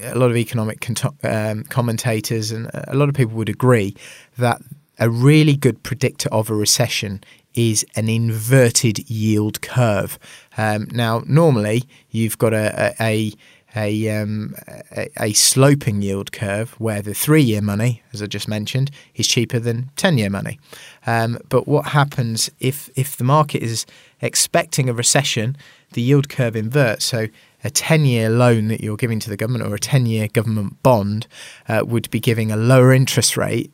a 0.02 0.16
lot 0.16 0.30
of 0.30 0.37
economic 0.37 0.87
um, 1.25 1.64
commentators 1.64 2.50
and 2.50 2.71
a 2.73 2.94
lot 2.94 3.09
of 3.09 3.14
people 3.14 3.35
would 3.37 3.49
agree 3.49 3.94
that 4.38 4.61
a 4.99 5.09
really 5.09 5.56
good 5.56 5.82
predictor 5.82 6.28
of 6.30 6.50
a 6.50 6.54
recession 6.54 7.23
is 7.54 7.85
an 7.94 8.09
inverted 8.09 9.11
yield 9.11 9.61
curve. 9.62 10.18
Um, 10.56 10.88
now, 10.92 11.23
normally 11.26 11.85
you've 12.11 12.38
got 12.38 12.52
a, 12.52 12.94
a, 13.00 13.32
a 13.75 14.09
um, 14.11 14.54
a, 14.97 15.09
a, 15.18 15.32
sloping 15.32 16.02
yield 16.02 16.32
curve 16.32 16.73
where 16.78 17.02
the 17.02 17.14
three 17.14 17.42
year 17.42 17.62
money, 17.62 18.02
as 18.12 18.23
I 18.23 18.26
just 18.26 18.49
mentioned, 18.49 18.90
is 19.14 19.26
cheaper 19.26 19.59
than 19.59 19.90
10 19.97 20.18
year 20.18 20.30
money. 20.30 20.59
Um, 21.06 21.38
but 21.49 21.66
what 21.66 21.87
happens 21.87 22.50
if, 22.61 22.90
if 22.97 23.16
the 23.16 23.25
market 23.25 23.62
is 23.62 23.87
expecting 24.21 24.88
a 24.88 24.94
recession, 24.94 25.56
the 25.92 26.02
yield 26.02 26.28
curve 26.28 26.56
inverts. 26.56 27.04
So 27.04 27.28
a 27.64 27.71
10 27.71 28.04
year 28.04 28.28
loan 28.28 28.68
that 28.68 28.80
you're 28.80 28.97
giving 28.97 29.21
to 29.21 29.30
the 29.30 29.37
government 29.37 29.64
or 29.64 29.75
a 29.75 29.80
10 29.80 30.06
year 30.06 30.28
government 30.28 30.82
bond 30.82 31.26
uh, 31.68 31.82
would 31.87 32.11
be 32.11 32.21
giving 32.21 32.52
a 32.52 32.56
lower 32.56 32.92
interest 32.92 33.37
rate 33.37 33.73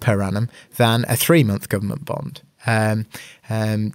per 0.00 0.22
annum 0.22 0.48
than 0.76 1.04
a 1.08 1.16
three 1.16 1.42
month 1.42 1.68
government 1.68 2.04
bond 2.04 2.42
um, 2.66 3.06
um, 3.50 3.92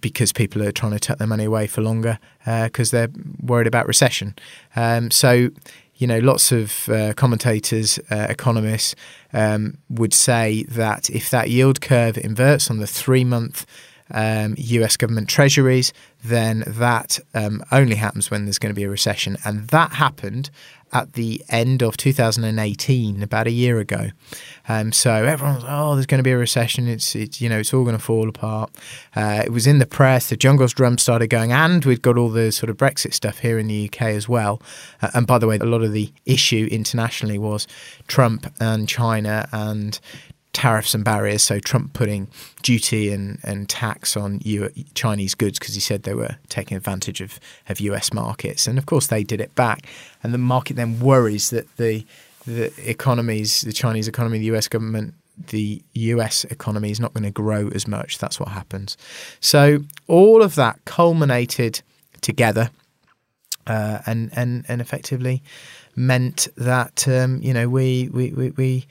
because 0.00 0.32
people 0.32 0.62
are 0.62 0.72
trying 0.72 0.92
to 0.92 1.00
tuck 1.00 1.18
their 1.18 1.26
money 1.26 1.44
away 1.44 1.66
for 1.66 1.82
longer 1.82 2.18
because 2.44 2.92
uh, 2.92 2.96
they're 2.96 3.10
worried 3.42 3.66
about 3.66 3.86
recession. 3.86 4.34
Um, 4.76 5.10
so, 5.10 5.50
you 5.96 6.06
know, 6.06 6.18
lots 6.18 6.52
of 6.52 6.88
uh, 6.88 7.12
commentators, 7.14 7.98
uh, 8.10 8.26
economists 8.28 8.94
um, 9.32 9.78
would 9.88 10.14
say 10.14 10.64
that 10.64 11.10
if 11.10 11.30
that 11.30 11.50
yield 11.50 11.80
curve 11.80 12.16
inverts 12.18 12.70
on 12.70 12.78
the 12.78 12.86
three 12.86 13.24
month 13.24 13.66
um, 14.12 14.54
US 14.58 14.96
government 14.96 15.28
treasuries, 15.28 15.92
then 16.22 16.64
that 16.66 17.18
um, 17.34 17.62
only 17.72 17.96
happens 17.96 18.30
when 18.30 18.44
there's 18.44 18.58
going 18.58 18.74
to 18.74 18.78
be 18.78 18.84
a 18.84 18.90
recession. 18.90 19.36
And 19.44 19.68
that 19.68 19.92
happened 19.92 20.50
at 20.92 21.14
the 21.14 21.42
end 21.48 21.82
of 21.82 21.96
2018, 21.96 23.22
about 23.22 23.46
a 23.46 23.50
year 23.50 23.78
ago. 23.78 24.10
Um, 24.68 24.92
so 24.92 25.12
everyone's 25.12 25.64
oh, 25.66 25.94
there's 25.94 26.06
going 26.06 26.18
to 26.18 26.22
be 26.22 26.32
a 26.32 26.36
recession. 26.36 26.88
It's 26.88 27.14
it's 27.14 27.40
you 27.40 27.48
know 27.48 27.58
it's 27.58 27.72
all 27.72 27.84
going 27.84 27.96
to 27.96 28.02
fall 28.02 28.28
apart. 28.28 28.70
Uh, 29.16 29.42
it 29.44 29.50
was 29.50 29.66
in 29.66 29.78
the 29.78 29.86
press. 29.86 30.28
The 30.28 30.36
jungle's 30.36 30.72
drum 30.72 30.98
started 30.98 31.28
going, 31.28 31.52
and 31.52 31.84
we've 31.84 32.02
got 32.02 32.18
all 32.18 32.28
the 32.28 32.52
sort 32.52 32.70
of 32.70 32.76
Brexit 32.76 33.14
stuff 33.14 33.38
here 33.38 33.58
in 33.58 33.66
the 33.66 33.86
UK 33.86 34.02
as 34.02 34.28
well. 34.28 34.60
Uh, 35.00 35.10
and 35.14 35.26
by 35.26 35.38
the 35.38 35.46
way, 35.46 35.56
a 35.56 35.64
lot 35.64 35.82
of 35.82 35.92
the 35.92 36.12
issue 36.26 36.68
internationally 36.70 37.38
was 37.38 37.66
Trump 38.06 38.52
and 38.60 38.88
China 38.88 39.48
and 39.52 39.98
tariffs 40.52 40.94
and 40.94 41.04
barriers. 41.04 41.42
So 41.42 41.58
Trump 41.58 41.92
putting 41.92 42.28
duty 42.62 43.10
and, 43.10 43.38
and 43.42 43.68
tax 43.68 44.16
on 44.16 44.40
U- 44.44 44.70
Chinese 44.94 45.34
goods 45.34 45.58
because 45.58 45.74
he 45.74 45.80
said 45.80 46.02
they 46.02 46.14
were 46.14 46.36
taking 46.48 46.76
advantage 46.76 47.20
of, 47.20 47.40
of 47.68 47.80
US 47.80 48.12
markets. 48.12 48.66
And 48.66 48.78
of 48.78 48.86
course, 48.86 49.06
they 49.06 49.24
did 49.24 49.40
it 49.40 49.54
back. 49.54 49.86
And 50.22 50.34
the 50.34 50.38
market 50.38 50.76
then 50.76 51.00
worries 51.00 51.50
that 51.50 51.74
the, 51.76 52.04
the 52.46 52.72
economies, 52.88 53.62
the 53.62 53.72
Chinese 53.72 54.08
economy, 54.08 54.38
the 54.38 54.56
US 54.56 54.68
government, 54.68 55.14
the 55.48 55.82
US 55.94 56.44
economy 56.44 56.90
is 56.90 57.00
not 57.00 57.14
going 57.14 57.24
to 57.24 57.30
grow 57.30 57.68
as 57.68 57.88
much. 57.88 58.18
That's 58.18 58.38
what 58.38 58.50
happens. 58.50 58.96
So 59.40 59.78
all 60.06 60.42
of 60.42 60.54
that 60.56 60.84
culminated 60.84 61.80
together 62.20 62.70
uh, 63.66 64.00
and, 64.06 64.30
and, 64.34 64.64
and 64.68 64.80
effectively 64.80 65.42
meant 65.96 66.48
that, 66.56 67.06
um, 67.08 67.40
you 67.42 67.54
know, 67.54 67.68
we, 67.68 68.10
we, 68.12 68.30
we, 68.32 68.50
we 68.50 68.86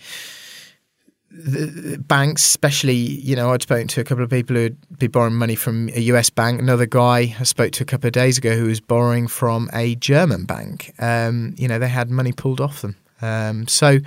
the 1.34 1.98
banks, 1.98 2.46
especially, 2.46 2.94
you 2.96 3.36
know, 3.36 3.52
I'd 3.52 3.62
spoken 3.62 3.88
to 3.90 4.02
a 4.02 4.04
couple 4.04 4.24
of 4.24 4.30
people 4.30 4.56
who'd 4.56 4.78
be 5.00 5.08
borrowing 5.08 5.36
money 5.36 5.56
from 5.56 5.90
a 5.90 6.02
US 6.02 6.30
bank. 6.30 6.60
Another 6.62 6.86
guy 6.86 7.36
I 7.40 7.44
spoke 7.44 7.72
to 7.74 7.84
a 7.84 7.86
couple 7.86 8.08
of 8.08 8.14
days 8.14 8.38
ago 8.38 8.56
who 8.56 8.66
was 8.66 8.82
borrowing 8.82 9.28
from 9.28 9.70
a 9.74 9.96
German 9.96 10.46
bank. 10.46 10.94
Um, 11.00 11.56
you 11.58 11.68
know, 11.68 11.80
they 11.80 11.88
had 11.88 12.10
money 12.10 12.34
pulled 12.34 12.60
off 12.60 12.82
them. 12.82 12.98
Um, 13.22 13.68
so, 13.68 14.00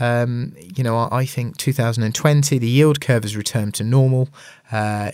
um, 0.00 0.54
you 0.58 0.84
know, 0.84 1.08
I 1.10 1.24
think 1.24 1.56
2020, 1.56 2.58
the 2.58 2.68
yield 2.68 3.00
curve 3.00 3.22
has 3.22 3.36
returned 3.36 3.74
to 3.74 3.84
normal. 3.84 4.28
Uh, 4.70 5.12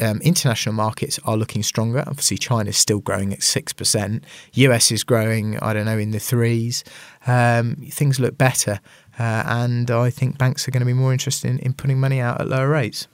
um, 0.00 0.20
international 0.20 0.74
markets 0.74 1.18
are 1.24 1.36
looking 1.36 1.62
stronger. 1.62 2.04
Obviously, 2.06 2.38
China 2.38 2.70
is 2.70 2.76
still 2.76 3.00
growing 3.00 3.32
at 3.32 3.40
6%. 3.40 4.22
US 4.54 4.90
is 4.90 5.04
growing, 5.04 5.58
I 5.60 5.72
don't 5.72 5.86
know, 5.86 5.98
in 5.98 6.10
the 6.10 6.18
threes. 6.18 6.84
Um, 7.26 7.76
things 7.90 8.20
look 8.20 8.36
better. 8.36 8.80
Uh, 9.18 9.42
and 9.46 9.90
I 9.90 10.10
think 10.10 10.38
banks 10.38 10.66
are 10.66 10.70
going 10.70 10.80
to 10.80 10.86
be 10.86 10.92
more 10.92 11.12
interested 11.12 11.48
in, 11.48 11.58
in 11.60 11.72
putting 11.72 12.00
money 12.00 12.20
out 12.20 12.40
at 12.40 12.48
lower 12.48 12.68
rates. 12.68 13.06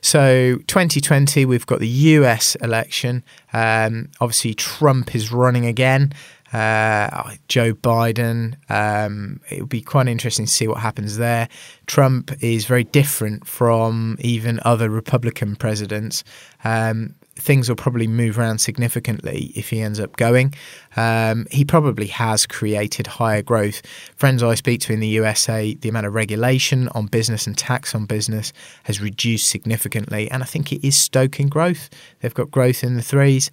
So, 0.00 0.56
2020, 0.66 1.44
we've 1.44 1.66
got 1.66 1.80
the 1.80 1.88
US 1.88 2.54
election. 2.56 3.22
Um, 3.52 4.08
obviously, 4.20 4.54
Trump 4.54 5.14
is 5.14 5.30
running 5.30 5.66
again. 5.66 6.14
Uh, 6.56 7.34
Joe 7.48 7.74
Biden. 7.74 8.56
Um, 8.70 9.42
it 9.50 9.60
would 9.60 9.68
be 9.68 9.82
quite 9.82 10.08
interesting 10.08 10.46
to 10.46 10.50
see 10.50 10.66
what 10.66 10.78
happens 10.78 11.18
there. 11.18 11.50
Trump 11.86 12.32
is 12.42 12.64
very 12.64 12.84
different 12.84 13.46
from 13.46 14.16
even 14.20 14.58
other 14.64 14.88
Republican 14.88 15.56
presidents. 15.56 16.24
Um, 16.64 17.14
things 17.36 17.68
will 17.68 17.76
probably 17.76 18.06
move 18.06 18.38
around 18.38 18.58
significantly 18.58 19.52
if 19.54 19.70
he 19.70 19.80
ends 19.80 20.00
up 20.00 20.16
going. 20.16 20.54
Um, 20.96 21.46
he 21.50 21.64
probably 21.64 22.06
has 22.08 22.46
created 22.46 23.06
higher 23.06 23.42
growth. 23.42 23.82
Friends 24.16 24.42
I 24.42 24.54
speak 24.54 24.80
to 24.82 24.92
in 24.92 25.00
the 25.00 25.08
USA, 25.08 25.74
the 25.74 25.88
amount 25.88 26.06
of 26.06 26.14
regulation 26.14 26.88
on 26.88 27.06
business 27.06 27.46
and 27.46 27.56
tax 27.56 27.94
on 27.94 28.06
business 28.06 28.52
has 28.84 29.00
reduced 29.00 29.48
significantly, 29.48 30.30
and 30.30 30.42
I 30.42 30.46
think 30.46 30.72
it 30.72 30.86
is 30.86 30.98
stoking 30.98 31.48
growth. 31.48 31.90
They've 32.20 32.34
got 32.34 32.50
growth 32.50 32.82
in 32.82 32.96
the 32.96 33.02
threes. 33.02 33.50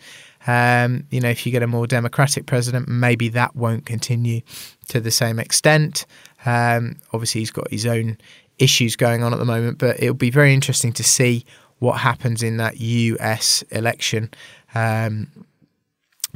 Um, 0.48 1.06
you 1.10 1.22
know, 1.22 1.30
if 1.30 1.46
you 1.46 1.52
get 1.52 1.64
a 1.64 1.68
more 1.68 1.88
democratic 1.88 2.46
president, 2.46 2.88
maybe 2.88 3.30
that 3.30 3.56
won't 3.56 3.86
continue 3.86 4.42
to 4.90 5.00
the 5.00 5.12
same 5.12 5.40
extent. 5.40 6.06
Um, 6.46 6.98
obviously, 7.14 7.42
he's 7.42 7.52
got 7.52 7.72
his 7.72 7.86
own 7.86 8.18
issues 8.60 8.96
going 8.96 9.24
on 9.24 9.34
at 9.34 9.40
the 9.40 9.46
moment, 9.46 9.78
but 9.78 10.02
it'll 10.02 10.14
be 10.14 10.30
very 10.30 10.54
interesting 10.54 10.94
to 10.94 11.04
see 11.04 11.46
what 11.84 12.00
happens 12.00 12.42
in 12.42 12.56
that 12.58 12.80
US 12.80 13.62
election 13.64 14.32
um, 14.74 15.28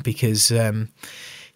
because. 0.04 0.52
Um, 0.52 0.90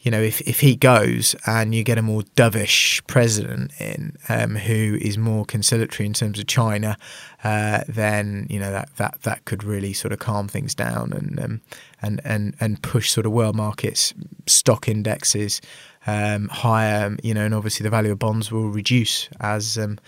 you 0.04 0.10
know, 0.10 0.20
if, 0.20 0.42
if 0.42 0.62
he 0.62 0.76
goes 0.76 1.36
and 1.46 1.76
you 1.76 1.84
get 1.84 2.00
a 2.00 2.02
more 2.02 2.24
dovish 2.36 3.06
president 3.06 3.72
in 3.80 4.18
um, 4.30 4.56
who 4.56 4.98
is 5.00 5.16
more 5.16 5.46
conciliatory 5.46 6.08
in 6.08 6.14
terms 6.14 6.40
of 6.40 6.48
China, 6.48 6.98
uh, 7.44 7.82
then 7.88 8.48
you 8.50 8.60
know 8.60 8.72
that, 8.72 8.90
that 8.96 9.22
that 9.22 9.46
could 9.46 9.64
really 9.64 9.94
sort 9.94 10.12
of 10.12 10.18
calm 10.18 10.48
things 10.48 10.74
down 10.74 11.14
and 11.14 11.40
um, 11.40 11.62
and 12.02 12.20
and 12.26 12.56
and 12.60 12.82
push 12.82 13.12
sort 13.12 13.28
of 13.28 13.32
world 13.32 13.56
markets 13.56 14.12
stock 14.48 14.90
indexes 14.90 15.62
um, 16.08 16.48
higher. 16.48 17.16
You 17.22 17.36
know, 17.36 17.46
and 17.46 17.54
obviously 17.54 17.84
the 17.84 17.92
value 17.92 18.12
of 18.12 18.18
bonds 18.18 18.52
will 18.52 18.70
reduce 18.70 19.30
as 19.40 19.78
um, 19.78 20.00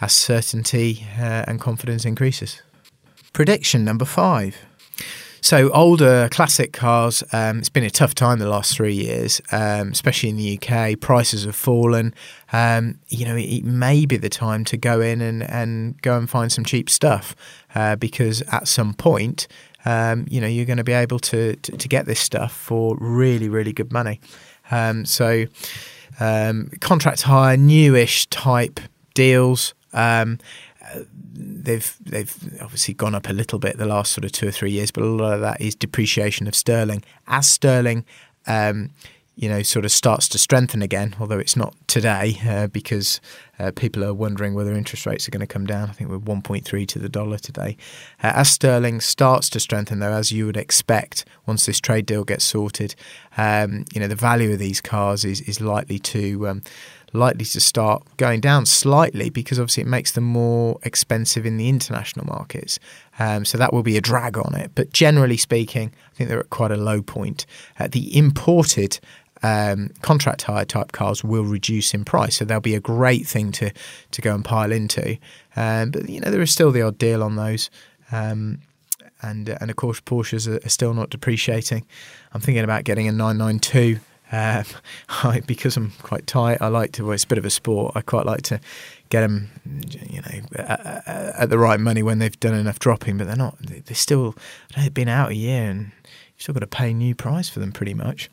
as 0.00 0.12
certainty 0.12 1.04
uh, 1.18 1.46
and 1.48 1.60
confidence 1.60 2.04
increases. 2.04 2.62
Prediction 3.32 3.84
number 3.84 4.04
five. 4.04 4.56
So 5.40 5.70
older 5.70 6.28
classic 6.30 6.72
cars, 6.72 7.24
um, 7.32 7.58
it's 7.58 7.68
been 7.68 7.82
a 7.82 7.90
tough 7.90 8.14
time 8.14 8.38
the 8.38 8.48
last 8.48 8.76
three 8.76 8.94
years, 8.94 9.40
um, 9.50 9.90
especially 9.90 10.28
in 10.28 10.36
the 10.36 10.56
UK. 10.56 11.00
Prices 11.00 11.44
have 11.44 11.56
fallen. 11.56 12.14
Um, 12.52 13.00
you 13.08 13.24
know, 13.24 13.34
it, 13.34 13.46
it, 13.46 13.64
may 13.64 14.06
be 14.06 14.16
the 14.16 14.28
time 14.28 14.64
to 14.66 14.76
go 14.76 15.00
in 15.00 15.20
and, 15.20 15.42
and 15.42 16.00
go 16.00 16.16
and 16.16 16.30
find 16.30 16.52
some 16.52 16.64
cheap 16.64 16.88
stuff 16.88 17.34
uh, 17.74 17.96
because 17.96 18.42
at 18.52 18.68
some 18.68 18.94
point, 18.94 19.48
um, 19.84 20.26
you 20.30 20.40
know, 20.40 20.46
you're 20.46 20.64
going 20.64 20.76
to 20.76 20.84
be 20.84 20.92
able 20.92 21.18
to, 21.18 21.56
to, 21.56 21.76
to 21.76 21.88
get 21.88 22.06
this 22.06 22.20
stuff 22.20 22.52
for 22.52 22.96
really, 23.00 23.48
really 23.48 23.72
good 23.72 23.92
money. 23.92 24.20
Um, 24.70 25.04
so 25.04 25.46
um, 26.20 26.70
contract 26.80 27.22
hire, 27.22 27.56
newish 27.56 28.26
type 28.26 28.78
deals. 29.14 29.74
Um, 29.92 30.38
they've 31.34 31.96
they've 32.04 32.34
obviously 32.60 32.94
gone 32.94 33.14
up 33.14 33.28
a 33.28 33.32
little 33.32 33.58
bit 33.58 33.78
the 33.78 33.86
last 33.86 34.12
sort 34.12 34.24
of 34.24 34.32
two 34.32 34.48
or 34.48 34.50
three 34.50 34.70
years, 34.70 34.90
but 34.90 35.02
a 35.02 35.06
lot 35.06 35.34
of 35.34 35.40
that 35.40 35.60
is 35.60 35.74
depreciation 35.74 36.46
of 36.46 36.54
sterling. 36.54 37.02
As 37.26 37.48
sterling, 37.48 38.04
um, 38.46 38.90
you 39.36 39.48
know, 39.48 39.62
sort 39.62 39.84
of 39.84 39.92
starts 39.92 40.28
to 40.30 40.38
strengthen 40.38 40.82
again, 40.82 41.14
although 41.18 41.38
it's 41.38 41.56
not 41.56 41.74
today 41.86 42.38
uh, 42.46 42.66
because 42.66 43.20
uh, 43.58 43.70
people 43.74 44.02
are 44.04 44.14
wondering 44.14 44.54
whether 44.54 44.72
interest 44.72 45.06
rates 45.06 45.28
are 45.28 45.30
going 45.30 45.40
to 45.40 45.46
come 45.46 45.66
down. 45.66 45.88
I 45.88 45.92
think 45.92 46.10
we're 46.10 46.18
1.3 46.18 46.86
to 46.88 46.98
the 46.98 47.08
dollar 47.08 47.38
today. 47.38 47.76
Uh, 48.22 48.32
as 48.34 48.50
sterling 48.50 49.00
starts 49.00 49.50
to 49.50 49.60
strengthen, 49.60 49.98
though, 49.98 50.12
as 50.12 50.32
you 50.32 50.46
would 50.46 50.56
expect, 50.56 51.24
once 51.46 51.66
this 51.66 51.80
trade 51.80 52.06
deal 52.06 52.24
gets 52.24 52.44
sorted, 52.44 52.94
um, 53.36 53.84
you 53.92 54.00
know, 54.00 54.08
the 54.08 54.16
value 54.16 54.52
of 54.52 54.58
these 54.58 54.80
cars 54.80 55.24
is 55.24 55.42
is 55.42 55.60
likely 55.60 55.98
to 55.98 56.48
um, 56.48 56.62
likely 57.12 57.44
to 57.44 57.60
start 57.60 58.02
going 58.16 58.40
down 58.40 58.64
slightly 58.64 59.28
because 59.28 59.58
obviously 59.58 59.82
it 59.82 59.86
makes 59.86 60.12
them 60.12 60.24
more 60.24 60.78
expensive 60.82 61.44
in 61.44 61.56
the 61.56 61.68
international 61.68 62.26
markets. 62.26 62.78
Um, 63.18 63.44
so 63.44 63.58
that 63.58 63.72
will 63.72 63.82
be 63.82 63.96
a 63.96 64.00
drag 64.00 64.38
on 64.38 64.54
it. 64.54 64.72
But 64.74 64.92
generally 64.92 65.36
speaking, 65.36 65.92
I 66.12 66.16
think 66.16 66.30
they're 66.30 66.40
at 66.40 66.50
quite 66.50 66.70
a 66.70 66.76
low 66.76 67.02
point. 67.02 67.46
Uh, 67.78 67.88
the 67.90 68.16
imported 68.16 68.98
um, 69.42 69.90
contract 70.02 70.42
hire 70.42 70.64
type 70.64 70.92
cars 70.92 71.24
will 71.24 71.44
reduce 71.44 71.94
in 71.94 72.04
price, 72.04 72.36
so 72.36 72.44
they'll 72.44 72.60
be 72.60 72.74
a 72.74 72.80
great 72.80 73.26
thing 73.26 73.52
to 73.52 73.72
to 74.10 74.20
go 74.20 74.34
and 74.34 74.44
pile 74.44 74.72
into. 74.72 75.18
Um, 75.56 75.90
but 75.90 76.08
you 76.08 76.20
know 76.20 76.30
there 76.30 76.42
is 76.42 76.52
still 76.52 76.70
the 76.70 76.82
odd 76.82 76.98
deal 76.98 77.22
on 77.22 77.36
those. 77.36 77.70
Um, 78.10 78.60
and, 79.24 79.48
and 79.48 79.70
of 79.70 79.76
course, 79.76 80.00
Porsches 80.00 80.48
are, 80.48 80.68
still 80.68 80.94
not 80.94 81.10
depreciating. 81.10 81.86
I'm 82.32 82.40
thinking 82.40 82.64
about 82.64 82.82
getting 82.82 83.06
a 83.06 83.12
992 83.12 84.00
um, 84.32 84.64
I, 85.08 85.40
because 85.46 85.76
I'm 85.76 85.92
quite 86.02 86.26
tight, 86.26 86.58
I 86.60 86.68
like 86.68 86.92
to. 86.92 87.04
Well, 87.04 87.12
it's 87.12 87.24
a 87.24 87.28
bit 87.28 87.38
of 87.38 87.44
a 87.44 87.50
sport. 87.50 87.92
I 87.94 88.00
quite 88.00 88.26
like 88.26 88.42
to 88.42 88.60
get 89.10 89.20
them, 89.20 89.50
you 90.10 90.22
know, 90.22 90.40
at, 90.56 91.06
at 91.06 91.50
the 91.50 91.58
right 91.58 91.78
money 91.78 92.02
when 92.02 92.18
they've 92.18 92.40
done 92.40 92.54
enough 92.54 92.78
dropping. 92.78 93.18
But 93.18 93.26
they're 93.26 93.36
not. 93.36 93.56
They're 93.60 93.94
still. 93.94 94.34
They've 94.74 94.92
been 94.92 95.08
out 95.08 95.30
a 95.30 95.34
year, 95.34 95.70
and 95.70 95.92
you've 96.02 96.42
still 96.42 96.54
got 96.54 96.60
to 96.60 96.66
pay 96.66 96.94
new 96.94 97.14
price 97.14 97.48
for 97.48 97.60
them, 97.60 97.72
pretty 97.72 97.94
much. 97.94 98.30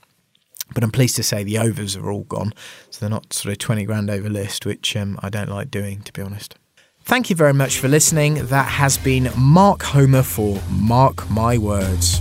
But 0.73 0.83
I'm 0.83 0.91
pleased 0.91 1.15
to 1.15 1.23
say 1.23 1.43
the 1.43 1.57
overs 1.57 1.95
are 1.95 2.11
all 2.11 2.23
gone, 2.23 2.53
so 2.89 2.99
they're 2.99 3.09
not 3.09 3.33
sort 3.33 3.51
of 3.51 3.57
20 3.57 3.85
grand 3.85 4.09
over 4.09 4.29
list, 4.29 4.65
which 4.65 4.95
um, 4.95 5.19
I 5.21 5.29
don't 5.29 5.49
like 5.49 5.71
doing, 5.71 6.01
to 6.01 6.13
be 6.13 6.21
honest. 6.21 6.55
Thank 7.01 7.29
you 7.29 7.35
very 7.35 7.53
much 7.53 7.79
for 7.79 7.87
listening. 7.87 8.35
That 8.47 8.67
has 8.67 8.97
been 8.97 9.31
Mark 9.35 9.81
Homer 9.81 10.21
for 10.21 10.61
Mark 10.69 11.29
My 11.29 11.57
Words. 11.57 12.19